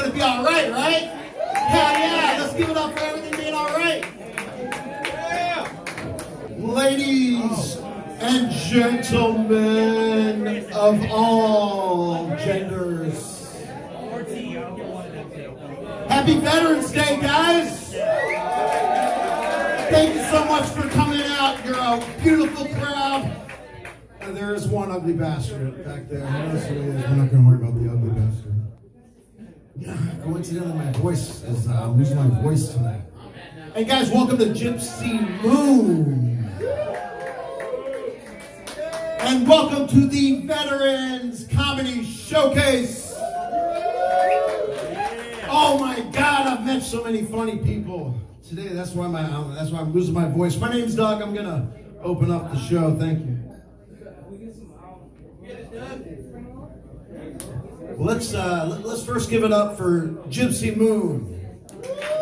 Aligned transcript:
gonna 0.00 0.14
be 0.14 0.22
all 0.22 0.42
right, 0.42 0.70
right? 0.72 1.02
Hell 1.54 1.92
yeah! 1.92 2.36
Let's 2.40 2.54
give 2.54 2.70
it 2.70 2.76
up 2.76 2.98
for 2.98 3.04
everything 3.04 3.38
being 3.38 3.54
all 3.54 3.68
right. 3.68 4.04
Ladies 6.58 7.76
and 8.20 8.50
gentlemen 8.50 10.46
of 10.72 11.10
all 11.10 12.28
genders, 12.36 13.52
happy 16.08 16.40
Veterans 16.40 16.92
Day, 16.92 17.18
guys! 17.20 17.92
Thank 19.90 20.14
you 20.14 20.22
so 20.22 20.44
much 20.46 20.66
for 20.68 20.88
coming 20.90 21.20
out. 21.22 21.62
You're 21.64 21.76
a 21.76 22.02
beautiful 22.22 22.66
crowd. 22.76 23.36
And 24.20 24.36
there 24.36 24.54
is 24.54 24.68
one 24.68 24.92
ugly 24.92 25.14
bastard 25.14 25.84
back 25.84 26.08
there. 26.08 26.20
We're 26.20 27.16
not 27.16 27.30
going 27.30 27.42
to 27.42 27.48
worry 27.48 27.56
about 27.56 27.74
the 27.74 27.90
ugly 27.90 28.10
bastard. 28.10 28.50
Coincidentally, 29.80 30.74
my 30.74 30.92
voice 30.92 31.42
is, 31.44 31.66
uh, 31.66 31.84
I'm 31.84 31.96
losing 31.96 32.16
my 32.16 32.28
voice 32.42 32.68
tonight. 32.68 33.00
Hey 33.72 33.84
guys, 33.84 34.10
welcome 34.10 34.36
to 34.36 34.46
Gypsy 34.46 35.42
Moon. 35.42 36.44
And 39.20 39.48
welcome 39.48 39.88
to 39.88 40.06
the 40.06 40.42
Veterans 40.42 41.46
Comedy 41.46 42.04
Showcase. 42.04 43.14
Oh 45.48 45.78
my 45.80 46.00
God, 46.12 46.46
I've 46.46 46.66
met 46.66 46.82
so 46.82 47.02
many 47.02 47.24
funny 47.24 47.56
people 47.56 48.20
today. 48.46 48.68
That's 48.68 48.92
why 48.92 49.06
my 49.06 49.22
um, 49.22 49.54
that's 49.54 49.70
why 49.70 49.80
I'm 49.80 49.94
losing 49.94 50.12
my 50.12 50.28
voice. 50.28 50.58
My 50.58 50.70
name's 50.70 50.94
Doug. 50.94 51.22
I'm 51.22 51.34
gonna 51.34 51.72
open 52.02 52.30
up 52.30 52.52
the 52.52 52.58
show. 52.58 52.94
Thank 52.98 53.20
you. 53.26 53.39
Let's 58.00 58.32
uh, 58.32 58.66
let- 58.70 58.86
let's 58.86 59.04
first 59.04 59.28
give 59.28 59.44
it 59.44 59.52
up 59.52 59.76
for 59.76 60.08
Gypsy 60.30 60.74
Moon 60.74 61.38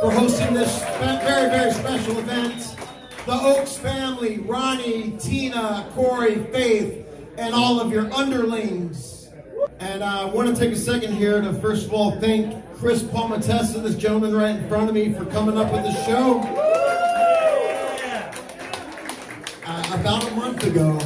for 0.01 0.11
hosting 0.11 0.53
this 0.53 0.83
very 0.99 1.49
very 1.51 1.71
special 1.71 2.19
event. 2.19 2.75
The 3.27 3.35
Oaks 3.35 3.77
family, 3.77 4.39
Ronnie, 4.39 5.13
Tina, 5.21 5.87
Corey, 5.95 6.45
Faith, 6.51 7.07
and 7.37 7.55
all 7.55 7.79
of 7.79 7.93
your 7.93 8.13
underlings. 8.13 9.29
And 9.79 10.03
I 10.03 10.25
want 10.25 10.49
to 10.49 10.61
take 10.61 10.73
a 10.73 10.77
second 10.77 11.13
here 11.13 11.41
to 11.41 11.53
first 11.61 11.87
of 11.87 11.93
all 11.95 12.19
thank 12.19 12.57
Chris 12.75 13.03
Palmatessa, 13.05 13.81
this 13.81 13.95
gentleman 13.95 14.35
right 14.35 14.57
in 14.57 14.69
front 14.69 14.89
of 14.89 14.95
me, 14.97 15.13
for 15.13 15.27
coming 15.27 15.57
up 15.57 15.73
with 15.73 15.85
the 15.85 15.93
show. 16.05 16.41
Uh, 19.65 20.01
about 20.01 20.27
a 20.27 20.35
month 20.35 20.65
ago, 20.65 20.99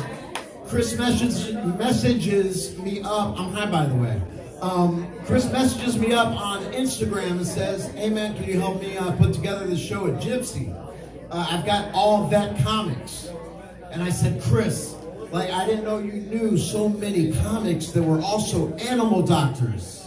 Chris 0.67 0.97
messages, 0.97 1.53
messages 1.77 2.79
me 2.79 3.03
up. 3.03 3.39
I'm 3.39 3.53
high, 3.53 3.67
by 3.71 3.85
the 3.85 3.95
way. 3.97 4.23
Um, 4.63 5.13
Chris 5.27 5.51
messages 5.51 5.99
me 5.99 6.13
up 6.13 6.29
on 6.29 6.63
Instagram 6.73 7.33
and 7.33 7.47
says, 7.47 7.91
"Hey 7.95 8.11
man, 8.11 8.37
can 8.37 8.45
you 8.45 8.61
help 8.61 8.81
me 8.81 8.97
uh, 8.97 9.11
put 9.17 9.35
together 9.35 9.67
this 9.67 9.81
show 9.81 10.07
at 10.07 10.23
Gypsy? 10.23 10.73
Uh, 11.31 11.47
I've 11.51 11.67
got 11.67 11.93
all 11.93 12.29
vet 12.29 12.63
comics." 12.63 13.29
And 13.91 14.01
I 14.01 14.11
said, 14.11 14.41
"Chris, 14.41 14.95
like 15.33 15.51
I 15.51 15.67
didn't 15.67 15.83
know 15.85 15.99
you 15.99 16.13
knew 16.13 16.57
so 16.57 16.89
many 16.89 17.33
comics 17.33 17.89
that 17.89 18.05
were 18.05 18.21
also 18.21 18.73
animal 18.77 19.23
doctors." 19.23 20.07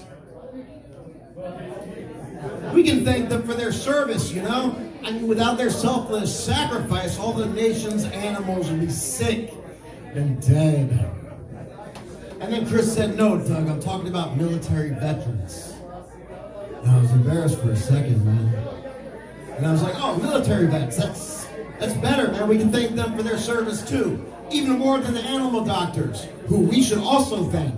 We 2.74 2.84
can 2.84 3.04
thank 3.04 3.28
them 3.28 3.44
for 3.44 3.54
their 3.54 3.72
service, 3.72 4.32
you 4.32 4.42
know? 4.42 4.76
I 5.04 5.12
mean, 5.12 5.28
without 5.28 5.58
their 5.58 5.70
selfless 5.70 6.46
sacrifice, 6.46 7.18
all 7.18 7.32
the 7.32 7.46
nation's 7.46 8.06
animals 8.06 8.70
would 8.70 8.82
be 8.82 8.90
sick 8.90 9.54
and 10.14 10.42
dead. 10.42 11.25
And 12.40 12.54
then 12.54 12.68
Chris 12.68 12.94
said, 12.94 13.18
No, 13.18 13.38
Doug, 13.38 13.68
I'm 13.68 13.80
talking 13.80 14.08
about 14.08 14.36
military 14.36 14.90
veterans. 14.90 15.74
And 16.82 16.92
I 16.92 17.00
was 17.00 17.12
embarrassed 17.12 17.60
for 17.60 17.72
a 17.72 17.76
second, 17.76 18.26
man. 18.26 18.54
And 19.58 19.66
I 19.66 19.72
was 19.72 19.82
like, 19.82 19.96
Oh, 19.98 20.18
military 20.18 20.68
vets, 20.68 20.98
that's, 20.98 21.48
that's 21.80 21.94
better, 21.96 22.32
man. 22.32 22.48
We 22.48 22.58
can 22.58 22.72
thank 22.72 22.96
them 22.96 23.16
for 23.16 23.24
their 23.24 23.38
service 23.38 23.88
too. 23.88 24.24
Even 24.52 24.78
more 24.78 25.00
than 25.00 25.14
the 25.14 25.22
animal 25.22 25.64
doctors, 25.64 26.28
who 26.48 26.60
we 26.60 26.84
should 26.84 27.00
also 27.00 27.46
thank. 27.46 27.74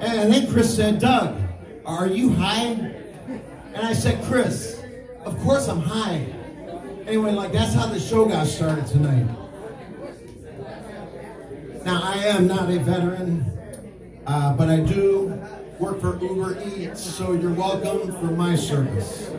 And 0.00 0.32
then 0.32 0.50
Chris 0.50 0.74
said, 0.74 1.00
Doug, 1.00 1.36
are 1.84 2.06
you 2.06 2.30
high? 2.30 2.94
And 3.74 3.86
I 3.86 3.92
said, 3.92 4.24
Chris, 4.24 4.80
of 5.24 5.38
course 5.40 5.68
I'm 5.68 5.80
high. 5.80 6.26
Anyway, 7.06 7.32
like 7.32 7.52
that's 7.52 7.74
how 7.74 7.86
the 7.86 7.98
show 7.98 8.26
got 8.26 8.46
started 8.46 8.86
tonight. 8.86 9.26
Now, 11.88 12.02
I 12.02 12.18
am 12.26 12.46
not 12.46 12.68
a 12.70 12.78
veteran, 12.80 13.46
uh, 14.26 14.52
but 14.52 14.68
I 14.68 14.80
do 14.80 15.42
work 15.78 16.02
for 16.02 16.22
Uber 16.22 16.62
Eats, 16.62 17.00
so 17.00 17.32
you're 17.32 17.50
welcome 17.50 18.12
for 18.12 18.26
my 18.26 18.56
service. 18.56 19.30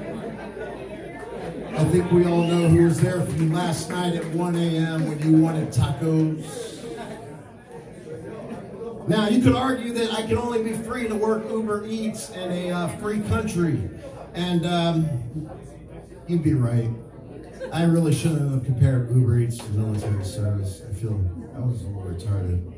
I 1.77 1.83
think 1.91 2.11
we 2.11 2.25
all 2.25 2.41
know 2.41 2.67
who 2.67 2.85
was 2.85 2.99
there 2.99 3.21
for 3.21 3.33
me 3.33 3.53
last 3.53 3.91
night 3.91 4.15
at 4.15 4.25
1 4.25 4.55
a.m. 4.55 5.07
when 5.07 5.19
you 5.21 5.37
wanted 5.37 5.69
tacos. 5.69 6.43
Now, 9.07 9.27
you 9.27 9.43
could 9.43 9.53
argue 9.53 9.93
that 9.93 10.11
I 10.11 10.23
can 10.23 10.39
only 10.39 10.63
be 10.63 10.73
free 10.73 11.07
to 11.07 11.13
work 11.13 11.47
Uber 11.51 11.85
Eats 11.85 12.31
in 12.31 12.51
a 12.51 12.71
uh, 12.71 12.87
free 12.97 13.21
country. 13.21 13.79
And 14.33 14.65
um, 14.65 15.51
you'd 16.27 16.41
be 16.41 16.55
right. 16.55 16.89
I 17.71 17.83
really 17.83 18.13
shouldn't 18.13 18.51
have 18.51 18.65
compared 18.65 19.13
Uber 19.13 19.39
Eats 19.39 19.57
to 19.57 19.69
military 19.71 20.23
service. 20.23 20.81
I 20.89 20.93
feel 20.93 21.19
I 21.55 21.59
was 21.59 21.81
a 21.83 21.87
little 21.87 22.03
retarded. 22.03 22.73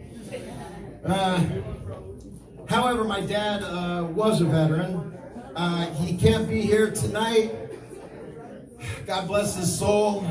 Uh, 1.06 1.44
however, 2.68 3.04
my 3.04 3.22
dad 3.22 3.64
uh, 3.64 4.04
was 4.04 4.42
a 4.42 4.46
veteran. 4.46 5.18
Uh, 5.56 5.94
he 5.96 6.18
can't 6.18 6.48
be 6.50 6.62
here 6.62 6.92
tonight. 6.92 7.54
God 9.06 9.28
bless 9.28 9.56
his 9.56 9.78
soul. 9.78 10.26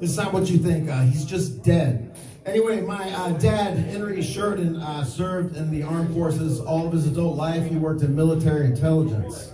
It's 0.00 0.16
not 0.16 0.32
what 0.32 0.48
you 0.48 0.58
think. 0.58 0.88
Uh, 0.88 1.02
he's 1.02 1.24
just 1.24 1.62
dead. 1.62 2.16
Anyway, 2.46 2.80
my 2.80 3.10
uh, 3.10 3.32
dad, 3.32 3.76
Henry 3.76 4.22
Sheridan, 4.22 4.76
uh, 4.76 5.04
served 5.04 5.56
in 5.56 5.70
the 5.70 5.82
armed 5.82 6.14
forces 6.14 6.60
all 6.60 6.86
of 6.86 6.92
his 6.92 7.06
adult 7.06 7.36
life. 7.36 7.68
He 7.68 7.76
worked 7.76 8.02
in 8.02 8.14
military 8.14 8.66
intelligence. 8.66 9.52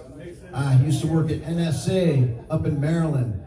Uh, 0.53 0.77
he 0.77 0.87
used 0.87 1.01
to 1.01 1.09
work 1.09 1.31
at 1.31 1.41
NSA 1.41 2.45
up 2.51 2.67
in 2.67 2.81
Maryland. 2.81 3.44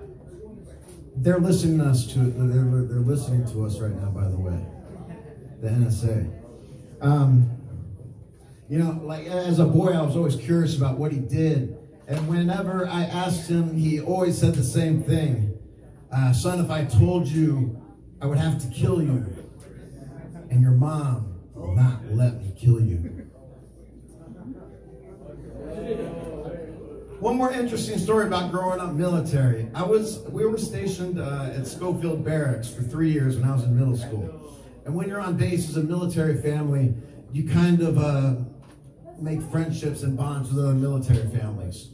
They're 1.19 1.39
listening 1.39 1.79
to 1.79 1.85
us 1.85 2.05
to 2.13 2.19
they're, 2.19 2.83
they're 2.83 2.99
listening 2.99 3.45
to 3.51 3.65
us 3.65 3.79
right 3.79 3.93
now, 3.93 4.11
by 4.11 4.27
the 4.27 4.37
way. 4.37 4.63
The 5.61 5.69
NSA. 5.69 6.31
Um, 7.01 7.49
you 8.69 8.77
know, 8.77 8.99
like 9.03 9.25
as 9.25 9.57
a 9.57 9.65
boy, 9.65 9.93
I 9.93 10.01
was 10.03 10.15
always 10.15 10.35
curious 10.35 10.77
about 10.77 10.99
what 10.99 11.11
he 11.11 11.19
did, 11.19 11.75
and 12.07 12.27
whenever 12.27 12.87
I 12.87 13.03
asked 13.03 13.49
him, 13.49 13.75
he 13.75 13.99
always 13.99 14.37
said 14.37 14.53
the 14.53 14.63
same 14.63 15.01
thing: 15.01 15.57
uh, 16.11 16.33
"Son, 16.33 16.63
if 16.63 16.69
I 16.69 16.85
told 16.85 17.27
you, 17.27 17.81
I 18.21 18.27
would 18.27 18.37
have 18.37 18.61
to 18.61 18.67
kill 18.67 19.01
you, 19.01 19.25
and 20.51 20.61
your 20.61 20.71
mom 20.71 21.39
will 21.55 21.75
not 21.75 22.05
let 22.11 22.41
me 22.41 22.53
kill 22.55 22.79
you." 22.79 23.16
One 27.19 27.35
more 27.35 27.51
interesting 27.51 27.97
story 27.97 28.27
about 28.27 28.51
growing 28.51 28.79
up 28.79 28.93
military. 28.93 29.71
I 29.73 29.81
was 29.81 30.19
we 30.29 30.45
were 30.45 30.59
stationed 30.59 31.19
uh, 31.19 31.49
at 31.51 31.65
Schofield 31.65 32.23
Barracks 32.23 32.69
for 32.69 32.83
three 32.83 33.11
years 33.11 33.37
when 33.37 33.49
I 33.49 33.55
was 33.55 33.63
in 33.63 33.75
middle 33.75 33.97
school. 33.97 34.55
And 34.85 34.93
when 34.93 35.09
you're 35.09 35.19
on 35.19 35.35
base 35.35 35.67
as 35.67 35.77
a 35.77 35.83
military 35.83 36.39
family, 36.39 36.93
you 37.33 37.49
kind 37.49 37.81
of 37.81 37.97
uh, 37.97 38.35
make 39.19 39.41
friendships 39.51 40.03
and 40.03 40.15
bonds 40.15 40.51
with 40.51 40.63
other 40.63 40.75
military 40.75 41.27
families. 41.35 41.89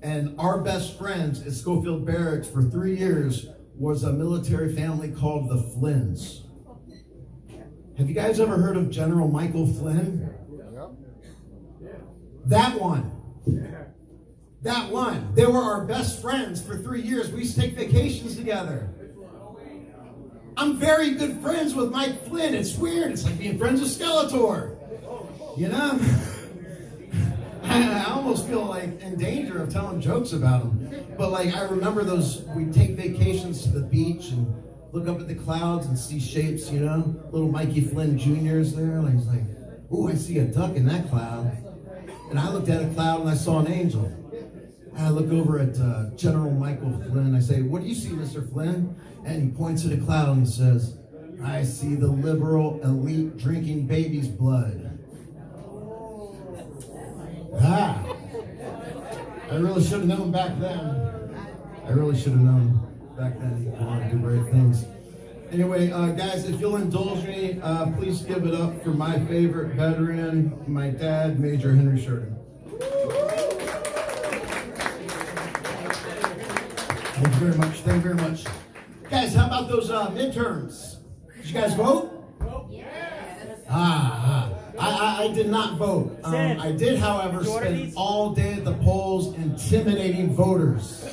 And 0.00 0.38
our 0.38 0.60
best 0.60 0.96
friends 0.96 1.44
at 1.44 1.54
Schofield 1.54 2.06
Barracks 2.06 2.46
for 2.46 2.62
three 2.62 2.96
years 2.96 3.46
was 3.74 4.04
a 4.04 4.12
military 4.12 4.72
family 4.72 5.10
called 5.10 5.48
the 5.48 5.56
Flynns. 5.56 6.42
Have 7.96 8.08
you 8.08 8.14
guys 8.14 8.38
ever 8.38 8.56
heard 8.56 8.76
of 8.76 8.90
General 8.90 9.26
Michael 9.26 9.66
Flynn? 9.66 10.32
That 12.46 12.80
one. 12.80 13.17
That 14.62 14.90
one. 14.90 15.34
They 15.34 15.46
were 15.46 15.58
our 15.58 15.84
best 15.84 16.20
friends 16.20 16.60
for 16.60 16.76
three 16.76 17.02
years. 17.02 17.30
We 17.30 17.40
used 17.40 17.54
to 17.54 17.60
take 17.60 17.74
vacations 17.74 18.36
together. 18.36 18.88
I'm 20.56 20.76
very 20.76 21.12
good 21.12 21.40
friends 21.40 21.74
with 21.76 21.92
Mike 21.92 22.26
Flynn. 22.26 22.54
It's 22.54 22.76
weird. 22.76 23.12
It's 23.12 23.24
like 23.24 23.38
being 23.38 23.58
friends 23.58 23.80
with 23.80 23.90
Skeletor. 23.90 24.76
You 25.56 25.68
know? 25.68 26.00
I 27.62 28.04
almost 28.10 28.48
feel 28.48 28.64
like 28.64 29.00
in 29.00 29.16
danger 29.16 29.62
of 29.62 29.72
telling 29.72 30.00
jokes 30.00 30.32
about 30.32 30.62
him. 30.62 31.06
But 31.16 31.30
like 31.30 31.54
I 31.54 31.62
remember 31.62 32.02
those 32.02 32.42
we'd 32.56 32.74
take 32.74 32.90
vacations 32.92 33.62
to 33.62 33.68
the 33.68 33.80
beach 33.80 34.30
and 34.30 34.52
look 34.90 35.06
up 35.06 35.20
at 35.20 35.28
the 35.28 35.34
clouds 35.36 35.86
and 35.86 35.96
see 35.96 36.18
shapes, 36.18 36.70
you 36.70 36.80
know? 36.80 37.14
Little 37.30 37.52
Mikey 37.52 37.82
Flynn 37.82 38.18
Jr.'s 38.18 38.74
there. 38.74 39.00
Like 39.00 39.14
he's 39.14 39.26
like, 39.26 39.44
ooh, 39.92 40.08
I 40.08 40.14
see 40.14 40.38
a 40.38 40.46
duck 40.46 40.74
in 40.74 40.86
that 40.86 41.08
cloud. 41.08 41.56
And 42.30 42.38
I 42.40 42.50
looked 42.50 42.68
at 42.68 42.82
a 42.82 42.88
cloud 42.94 43.20
and 43.20 43.30
I 43.30 43.34
saw 43.34 43.60
an 43.60 43.68
angel. 43.68 44.17
I 44.98 45.10
look 45.10 45.30
over 45.30 45.60
at 45.60 45.78
uh, 45.78 46.10
General 46.16 46.50
Michael 46.50 46.90
Flynn. 47.08 47.34
I 47.34 47.40
say, 47.40 47.62
What 47.62 47.82
do 47.82 47.88
you 47.88 47.94
see, 47.94 48.08
Mr. 48.08 48.50
Flynn? 48.52 48.96
And 49.24 49.42
he 49.42 49.48
points 49.56 49.86
at 49.86 49.92
a 49.92 49.96
cloud 49.96 50.36
and 50.36 50.46
he 50.46 50.52
says, 50.52 50.98
I 51.44 51.62
see 51.62 51.94
the 51.94 52.08
liberal 52.08 52.80
elite 52.82 53.36
drinking 53.36 53.86
baby's 53.86 54.26
blood. 54.26 54.98
Ah. 57.60 58.04
I 59.50 59.54
really 59.54 59.82
should 59.82 60.00
have 60.00 60.06
known 60.06 60.32
back 60.32 60.58
then. 60.58 61.36
I 61.84 61.90
really 61.90 62.18
should 62.18 62.32
have 62.32 62.40
known 62.40 62.84
back 63.16 63.38
then 63.38 63.64
you 63.64 63.70
want 63.70 64.04
to 64.04 64.10
do 64.10 64.18
great 64.18 64.50
things. 64.50 64.84
Anyway, 65.50 65.90
uh, 65.90 66.08
guys, 66.08 66.48
if 66.48 66.60
you'll 66.60 66.76
indulge 66.76 67.24
me, 67.24 67.58
uh, 67.62 67.86
please 67.92 68.22
give 68.22 68.44
it 68.44 68.54
up 68.54 68.82
for 68.82 68.90
my 68.90 69.18
favorite 69.26 69.74
veteran, 69.74 70.62
my 70.66 70.90
dad, 70.90 71.40
Major 71.40 71.74
Henry 71.74 72.02
Sheridan. 72.02 72.37
Thank 77.18 77.34
you 77.34 77.40
very 77.40 77.58
much. 77.58 77.80
Thank 77.80 78.04
you 78.04 78.14
very 78.14 78.30
much. 78.30 78.44
Guys, 79.10 79.34
how 79.34 79.48
about 79.48 79.68
those 79.68 79.90
uh, 79.90 80.08
midterms? 80.10 80.98
Did 81.36 81.46
you 81.46 81.52
guys 81.52 81.74
vote? 81.74 82.14
Ah, 83.68 84.52
I, 84.78 84.88
I, 84.88 85.24
I 85.24 85.34
did 85.34 85.48
not 85.48 85.78
vote. 85.78 86.16
Um, 86.22 86.60
I 86.60 86.70
did, 86.70 86.96
however, 86.96 87.42
spend 87.42 87.92
all 87.96 88.34
day 88.34 88.54
at 88.54 88.64
the 88.64 88.74
polls 88.74 89.34
intimidating 89.34 90.32
voters. 90.32 91.12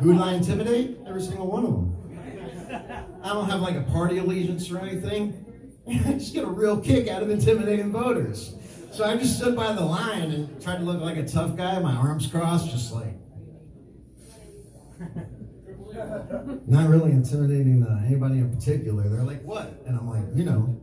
Who 0.00 0.12
did 0.12 0.22
I 0.22 0.34
intimidate? 0.34 1.00
Every 1.08 1.22
single 1.22 1.48
one 1.48 1.64
of 1.64 1.72
them. 1.72 3.20
I 3.24 3.30
don't 3.30 3.50
have 3.50 3.62
like 3.62 3.74
a 3.74 3.82
party 3.82 4.18
allegiance 4.18 4.70
or 4.70 4.78
anything. 4.78 5.72
I 5.88 6.12
just 6.12 6.34
get 6.34 6.44
a 6.44 6.48
real 6.48 6.80
kick 6.80 7.08
out 7.08 7.20
of 7.20 7.30
intimidating 7.30 7.90
voters. 7.90 8.54
So 8.92 9.04
I 9.04 9.16
just 9.16 9.38
stood 9.38 9.56
by 9.56 9.72
the 9.72 9.84
line 9.84 10.30
and 10.30 10.62
tried 10.62 10.76
to 10.76 10.84
look 10.84 11.00
like 11.00 11.16
a 11.16 11.26
tough 11.26 11.56
guy, 11.56 11.80
my 11.80 11.96
arms 11.96 12.28
crossed, 12.28 12.70
just 12.70 12.92
like. 12.92 13.25
Not 16.66 16.88
really 16.88 17.12
intimidating 17.12 17.82
uh, 17.84 18.02
anybody 18.06 18.38
in 18.38 18.54
particular. 18.54 19.08
They're 19.08 19.22
like, 19.22 19.42
what? 19.42 19.82
And 19.86 19.96
I'm 19.96 20.08
like, 20.08 20.24
you 20.34 20.44
know. 20.44 20.80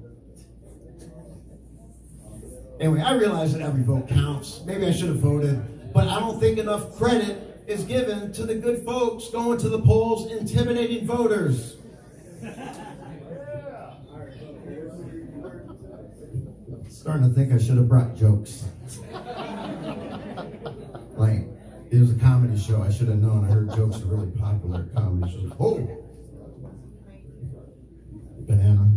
Anyway, 2.79 3.01
I 3.01 3.13
realize 3.15 3.53
that 3.53 3.61
every 3.61 3.83
vote 3.83 4.07
counts. 4.09 4.61
Maybe 4.65 4.85
I 4.85 4.91
should 4.91 5.09
have 5.09 5.19
voted, 5.19 5.93
but 5.93 6.07
I 6.07 6.19
don't 6.19 6.39
think 6.39 6.57
enough 6.57 6.95
credit 6.97 7.63
is 7.67 7.83
given 7.83 8.33
to 8.33 8.45
the 8.45 8.55
good 8.55 8.83
folks 8.83 9.29
going 9.29 9.57
to 9.59 9.69
the 9.69 9.79
polls 9.79 10.31
intimidating 10.31 11.05
voters. 11.05 11.77
Starting 16.89 17.29
to 17.29 17.33
think 17.35 17.53
I 17.53 17.57
should 17.57 17.77
have 17.77 17.87
brought 17.89 18.15
jokes. 18.15 18.65
it 21.93 21.99
was 21.99 22.11
a 22.11 22.15
comedy 22.15 22.59
show. 22.59 22.81
I 22.81 22.91
should 22.91 23.07
have 23.07 23.19
known. 23.19 23.45
I 23.45 23.49
heard 23.53 23.69
jokes 23.75 24.01
are 24.01 24.05
really 24.05 24.31
popular 24.31 24.79
at 24.81 24.95
comedy 24.95 25.31
shows. 25.31 25.51
Oh! 25.59 25.77
Banana. 28.47 28.91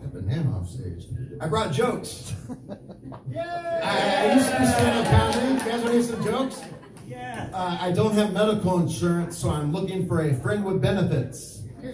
That 0.00 0.12
banana 0.14 0.56
off 0.56 0.70
stage. 0.70 1.04
I 1.42 1.48
brought 1.48 1.74
jokes. 1.74 2.32
I, 2.70 3.84
I 3.84 4.34
used 4.34 4.50
to 4.50 4.58
do 4.58 4.66
stand 4.66 5.06
up 5.06 5.12
comedy. 5.12 5.52
You 5.52 5.58
guys 5.58 5.82
want 5.82 5.84
to 5.84 5.92
hear 5.92 6.02
some 6.02 6.24
jokes? 6.24 6.62
Yeah. 7.06 7.50
Uh, 7.52 7.78
I 7.82 7.92
don't 7.92 8.14
have 8.14 8.32
medical 8.32 8.80
insurance, 8.80 9.36
so 9.36 9.50
I'm 9.50 9.72
looking 9.72 10.08
for 10.08 10.22
a 10.22 10.32
friend 10.36 10.64
with 10.64 10.80
benefits. 10.80 11.64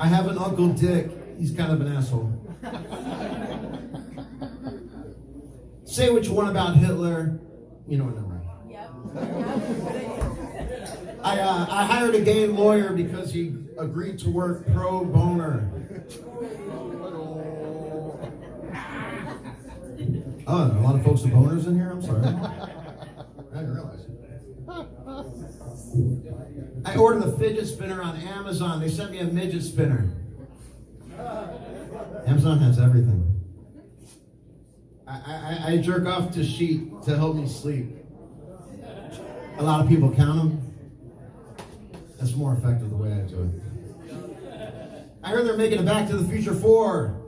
I 0.00 0.06
have 0.06 0.28
an 0.28 0.38
Uncle 0.38 0.68
Dick. 0.68 1.19
He's 1.40 1.52
kind 1.52 1.72
of 1.72 1.80
an 1.80 1.96
asshole. 1.96 2.30
Say 5.84 6.10
what 6.10 6.24
you 6.24 6.34
want 6.34 6.50
about 6.50 6.76
Hitler. 6.76 7.40
You 7.88 7.96
know 7.96 8.04
what 8.04 8.18
I'm 8.18 8.30
I, 11.22 11.40
uh, 11.40 11.66
I 11.70 11.84
hired 11.86 12.14
a 12.14 12.20
gay 12.20 12.46
lawyer 12.46 12.92
because 12.92 13.32
he 13.32 13.56
agreed 13.78 14.18
to 14.20 14.30
work 14.30 14.66
pro 14.72 15.04
boner. 15.06 15.72
Oh, 20.46 20.78
a 20.78 20.80
lot 20.80 20.94
of 20.94 21.04
folks 21.04 21.22
with 21.22 21.32
boners 21.32 21.66
in 21.66 21.74
here? 21.74 21.90
I'm 21.90 22.02
sorry. 22.02 22.26
I 22.26 22.32
didn't 23.54 23.74
realize. 23.74 24.06
I 26.84 26.96
ordered 26.96 27.24
a 27.24 27.32
fidget 27.38 27.66
spinner 27.66 28.02
on 28.02 28.16
Amazon. 28.16 28.80
They 28.80 28.90
sent 28.90 29.12
me 29.12 29.20
a 29.20 29.24
midget 29.24 29.62
spinner. 29.62 30.19
Amazon 32.26 32.58
has 32.60 32.78
everything. 32.78 33.26
I, 35.06 35.12
I, 35.12 35.72
I 35.72 35.76
jerk 35.78 36.06
off 36.06 36.32
to 36.32 36.44
sheet 36.44 37.02
to 37.04 37.16
help 37.16 37.36
me 37.36 37.48
sleep. 37.48 37.96
A 39.58 39.62
lot 39.62 39.80
of 39.80 39.88
people 39.88 40.14
count 40.14 40.36
them. 40.36 40.66
That's 42.18 42.34
more 42.34 42.54
effective 42.54 42.90
the 42.90 42.96
way 42.96 43.12
I 43.12 43.20
do 43.22 43.42
it. 43.42 43.70
I 45.22 45.30
heard 45.30 45.46
they're 45.46 45.56
making 45.56 45.80
a 45.80 45.82
Back 45.82 46.08
to 46.08 46.16
the 46.16 46.28
Future 46.28 46.54
4. 46.54 47.20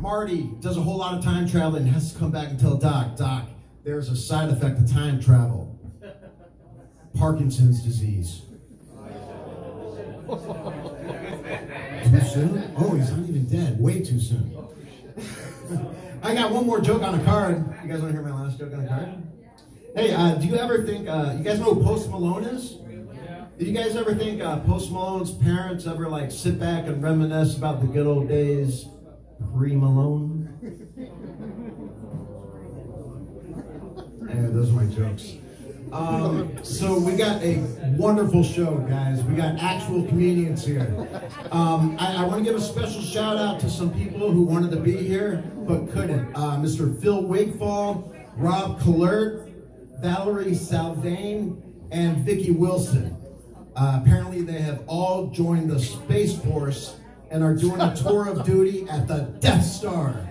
Marty 0.00 0.50
does 0.60 0.76
a 0.76 0.80
whole 0.80 0.98
lot 0.98 1.16
of 1.16 1.24
time 1.24 1.48
traveling, 1.48 1.84
and 1.84 1.92
has 1.92 2.12
to 2.12 2.18
come 2.18 2.30
back 2.30 2.48
and 2.48 2.58
tell 2.58 2.76
Doc, 2.76 3.16
Doc, 3.16 3.48
there's 3.84 4.08
a 4.08 4.16
side 4.16 4.48
effect 4.48 4.78
of 4.78 4.90
time 4.90 5.20
travel. 5.20 5.78
Parkinson's 7.14 7.82
disease. 7.82 8.42
Too 12.02 12.20
soon? 12.20 12.74
Oh, 12.76 12.94
he's 12.94 13.10
not 13.10 13.28
even 13.28 13.46
dead. 13.46 13.80
Way 13.80 14.02
too 14.02 14.20
soon. 14.20 14.56
I 16.22 16.34
got 16.34 16.52
one 16.52 16.66
more 16.66 16.80
joke 16.80 17.02
on 17.02 17.18
a 17.18 17.24
card. 17.24 17.64
You 17.82 17.88
guys 17.88 18.00
want 18.00 18.12
to 18.14 18.20
hear 18.20 18.22
my 18.22 18.42
last 18.42 18.58
joke 18.58 18.72
on 18.72 18.84
a 18.84 18.88
card? 18.88 19.22
Hey, 19.94 20.12
uh, 20.12 20.34
do 20.36 20.46
you 20.46 20.56
ever 20.56 20.84
think, 20.84 21.08
uh, 21.08 21.34
you 21.36 21.44
guys 21.44 21.58
know 21.58 21.74
who 21.74 21.82
Post 21.84 22.10
Malone 22.10 22.44
is? 22.44 22.78
Did 23.58 23.68
you 23.68 23.74
guys 23.74 23.94
ever 23.94 24.14
think 24.14 24.40
uh, 24.40 24.60
Post 24.60 24.90
Malone's 24.90 25.30
parents 25.30 25.86
ever 25.86 26.08
like 26.08 26.32
sit 26.32 26.58
back 26.58 26.86
and 26.86 27.02
reminisce 27.02 27.56
about 27.56 27.80
the 27.80 27.86
good 27.86 28.06
old 28.06 28.28
days 28.28 28.86
pre 29.54 29.76
Malone? 29.76 30.48
And 34.28 34.54
those 34.56 34.70
are 34.70 34.72
my 34.72 34.86
jokes. 34.86 35.34
Um, 35.92 36.64
so 36.64 36.98
we 36.98 37.16
got 37.16 37.42
a 37.42 37.58
wonderful 37.98 38.42
show, 38.42 38.78
guys. 38.78 39.22
We 39.24 39.34
got 39.34 39.58
actual 39.58 40.06
comedians 40.06 40.64
here. 40.64 41.06
Um, 41.50 41.96
I, 42.00 42.16
I 42.16 42.24
want 42.24 42.38
to 42.38 42.50
give 42.50 42.58
a 42.58 42.64
special 42.64 43.02
shout 43.02 43.36
out 43.36 43.60
to 43.60 43.68
some 43.68 43.92
people 43.92 44.32
who 44.32 44.42
wanted 44.42 44.70
to 44.70 44.78
be 44.78 44.96
here 44.96 45.44
but 45.54 45.90
couldn't. 45.92 46.34
Uh, 46.34 46.56
Mr. 46.56 46.98
Phil 47.02 47.22
Wigfall, 47.22 48.10
Rob 48.36 48.80
Collert, 48.80 49.52
Valerie 50.00 50.54
Salvain, 50.54 51.62
and 51.90 52.24
Vicki 52.24 52.52
Wilson. 52.52 53.14
Uh, 53.76 54.00
apparently, 54.02 54.40
they 54.40 54.60
have 54.60 54.82
all 54.86 55.26
joined 55.28 55.70
the 55.70 55.78
Space 55.78 56.38
Force 56.38 56.96
and 57.30 57.44
are 57.44 57.54
doing 57.54 57.80
a 57.82 57.94
tour 57.94 58.28
of 58.28 58.46
duty 58.46 58.88
at 58.88 59.06
the 59.06 59.20
Death 59.40 59.64
Star. 59.64 60.26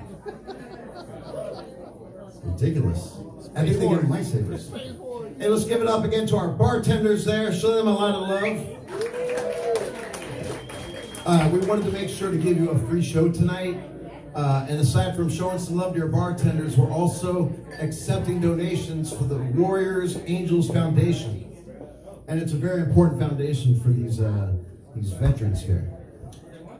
Ridiculous. 2.43 3.17
I 3.55 3.63
think 3.65 3.79
they 3.79 3.87
get 3.89 4.01
lightsabers. 4.01 5.10
Hey, 5.41 5.47
let's 5.47 5.65
give 5.65 5.81
it 5.81 5.87
up 5.87 6.03
again 6.03 6.27
to 6.27 6.37
our 6.37 6.49
bartenders 6.49 7.25
there. 7.25 7.51
Show 7.51 7.75
them 7.75 7.87
a 7.87 7.93
lot 7.95 8.13
of 8.13 8.29
love. 8.29 8.43
Uh, 11.25 11.49
we 11.51 11.57
wanted 11.65 11.85
to 11.85 11.91
make 11.91 12.09
sure 12.09 12.29
to 12.29 12.37
give 12.37 12.59
you 12.59 12.69
a 12.69 12.77
free 12.77 13.01
show 13.01 13.31
tonight. 13.31 13.81
Uh, 14.35 14.67
and 14.69 14.79
aside 14.79 15.15
from 15.15 15.31
showing 15.31 15.57
some 15.57 15.77
love 15.77 15.93
to 15.93 15.97
your 15.97 16.09
bartenders, 16.09 16.77
we're 16.77 16.91
also 16.91 17.51
accepting 17.79 18.39
donations 18.39 19.11
for 19.11 19.23
the 19.23 19.37
Warriors 19.37 20.19
Angels 20.27 20.69
Foundation. 20.69 21.47
And 22.27 22.39
it's 22.39 22.53
a 22.53 22.57
very 22.57 22.81
important 22.81 23.19
foundation 23.19 23.81
for 23.81 23.89
these, 23.89 24.21
uh, 24.21 24.53
these 24.95 25.11
veterans 25.13 25.63
here. 25.63 25.91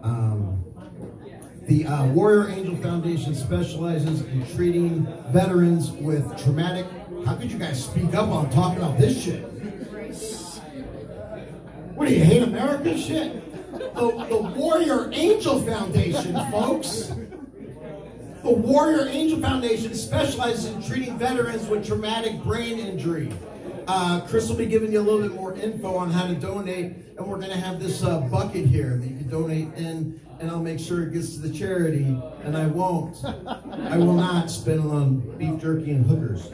Um, 0.04 0.64
the 1.64 1.88
uh, 1.88 2.06
Warrior 2.10 2.50
Angel 2.50 2.76
Foundation 2.76 3.34
specializes 3.34 4.22
in 4.22 4.46
treating 4.56 5.08
veterans 5.32 5.90
with 5.90 6.38
traumatic. 6.44 6.86
How 7.26 7.36
could 7.36 7.52
you 7.52 7.60
guys 7.60 7.84
speak 7.84 8.14
up 8.14 8.30
on 8.30 8.50
talking 8.50 8.78
about 8.78 8.98
this 8.98 9.24
shit? 9.24 9.44
What 11.96 12.08
do 12.08 12.16
you 12.16 12.24
hate 12.24 12.44
America 12.44 12.98
shit? 12.98 13.38
The, 13.72 14.26
the 14.30 14.54
Warrior 14.56 15.10
Angel 15.14 15.62
Foundation, 15.62 16.34
folks. 16.52 17.12
The 18.44 18.52
Warrior 18.52 19.08
Angel 19.08 19.40
Foundation 19.40 19.94
specializes 19.94 20.66
in 20.66 20.82
treating 20.82 21.18
veterans 21.18 21.68
with 21.68 21.86
traumatic 21.86 22.42
brain 22.44 22.80
injury. 22.80 23.32
Uh, 23.88 24.22
Chris 24.22 24.50
will 24.50 24.56
be 24.56 24.66
giving 24.66 24.92
you 24.92 25.00
a 25.00 25.02
little 25.02 25.22
bit 25.22 25.34
more 25.34 25.54
info 25.54 25.96
on 25.96 26.10
how 26.10 26.26
to 26.26 26.34
donate, 26.36 26.94
and 27.18 27.28
we're 27.28 27.38
going 27.38 27.52
to 27.52 27.58
have 27.58 27.80
this 27.80 28.04
uh, 28.04 28.20
bucket 28.22 28.66
here 28.66 28.98
that 28.98 29.08
you 29.08 29.18
can 29.18 29.30
donate 29.30 29.74
in, 29.76 30.20
and 30.40 30.50
I'll 30.50 30.60
make 30.60 30.80
sure 30.80 31.04
it 31.04 31.14
gets 31.14 31.36
to 31.36 31.42
the 31.42 31.54
charity, 31.54 32.18
and 32.44 32.58
I 32.58 32.68
won't. 32.68 33.18
I 33.26 33.98
will 33.98 34.14
not 34.14 34.50
spend 34.50 34.82
on 34.82 35.20
beef 35.38 35.60
jerky 35.60 35.92
and 35.92 36.06
hookers. 36.06 36.50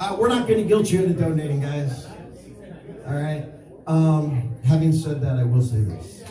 Uh, 0.00 0.16
we're 0.18 0.28
not 0.28 0.46
going 0.46 0.62
to 0.62 0.68
guilt 0.68 0.90
you 0.92 1.02
into 1.02 1.14
donating, 1.20 1.60
guys. 1.60 2.06
All 3.06 3.14
right? 3.14 3.46
Um, 3.88 4.54
having 4.64 4.92
said 4.92 5.20
that, 5.22 5.38
I 5.38 5.44
will 5.44 5.62
say 5.62 5.80
this. 5.80 6.22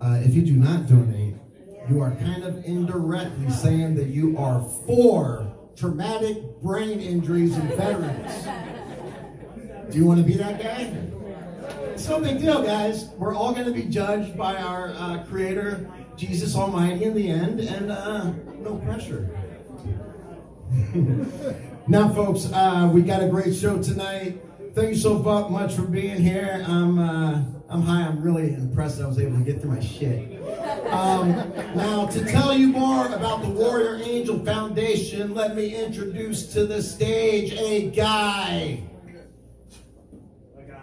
Uh, 0.00 0.20
if 0.24 0.34
you 0.34 0.42
do 0.42 0.54
not 0.54 0.86
donate, 0.86 1.34
you 1.90 2.00
are 2.00 2.14
kind 2.16 2.44
of 2.44 2.64
indirectly 2.64 3.50
saying 3.50 3.96
that 3.96 4.06
you 4.06 4.38
are 4.38 4.62
for 4.86 5.52
traumatic 5.76 6.60
brain 6.62 7.00
injuries 7.00 7.54
in 7.56 7.68
veterans. 7.68 8.46
Do 9.90 9.98
you 9.98 10.06
want 10.06 10.20
to 10.20 10.24
be 10.24 10.34
that 10.34 10.62
guy? 10.62 10.94
It's 11.92 12.08
no 12.08 12.20
big 12.20 12.38
deal, 12.38 12.62
guys. 12.62 13.06
We're 13.16 13.34
all 13.34 13.52
going 13.52 13.66
to 13.66 13.72
be 13.72 13.84
judged 13.84 14.38
by 14.38 14.56
our 14.56 14.94
uh, 14.94 15.24
Creator, 15.28 15.90
Jesus 16.16 16.54
Almighty, 16.56 17.04
in 17.04 17.14
the 17.14 17.28
end, 17.28 17.60
and 17.60 17.90
uh, 17.90 18.32
no 18.60 18.76
pressure. 18.76 19.28
now, 21.88 22.10
folks, 22.10 22.52
uh, 22.52 22.90
we 22.92 23.00
got 23.02 23.22
a 23.22 23.28
great 23.28 23.54
show 23.54 23.82
tonight. 23.82 24.40
Thank 24.74 24.90
you 24.90 24.96
so 24.96 25.18
much 25.48 25.74
for 25.74 25.82
being 25.82 26.20
here. 26.20 26.62
I'm, 26.68 26.98
uh, 26.98 27.44
I'm 27.70 27.82
high. 27.82 28.02
I'm 28.02 28.20
really 28.20 28.52
impressed 28.52 29.00
I 29.00 29.06
was 29.06 29.18
able 29.18 29.38
to 29.38 29.44
get 29.44 29.62
through 29.62 29.72
my 29.72 29.80
shit. 29.80 30.42
Um, 30.90 31.30
now, 31.74 32.06
to 32.06 32.24
tell 32.26 32.52
you 32.52 32.68
more 32.68 33.06
about 33.06 33.42
the 33.42 33.48
Warrior 33.48 34.02
Angel 34.04 34.38
Foundation, 34.44 35.34
let 35.34 35.56
me 35.56 35.74
introduce 35.74 36.52
to 36.52 36.66
the 36.66 36.82
stage 36.82 37.52
a 37.54 37.90
guy. 37.90 38.82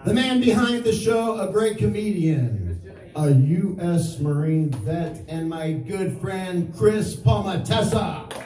The 0.05 0.13
man 0.13 0.41
behind 0.41 0.83
the 0.83 0.93
show, 0.93 1.39
a 1.39 1.51
great 1.51 1.77
comedian, 1.77 2.81
a 3.15 3.31
U.S. 3.31 4.19
Marine 4.19 4.69
vet, 4.71 5.23
and 5.27 5.49
my 5.49 5.71
good 5.71 6.19
friend, 6.19 6.73
Chris 6.75 7.15
Palmatessa. 7.15 8.44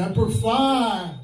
Semper 0.00 0.30
Fi. 0.30 1.19